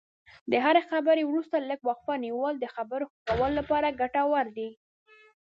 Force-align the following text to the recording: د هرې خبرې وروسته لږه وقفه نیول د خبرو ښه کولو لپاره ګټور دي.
د 0.51 0.53
هرې 0.65 0.81
خبرې 0.89 1.23
وروسته 1.25 1.57
لږه 1.69 1.85
وقفه 1.89 2.15
نیول 2.25 2.55
د 2.59 2.65
خبرو 2.75 3.05
ښه 3.11 3.19
کولو 3.27 3.57
لپاره 3.59 3.95
ګټور 4.01 4.45
دي. 4.57 4.69